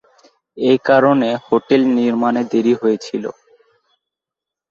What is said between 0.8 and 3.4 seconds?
কারণে হোটেল নির্মাণে দেরি হয়েছিল।